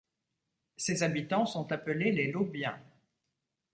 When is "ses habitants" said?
0.77-1.45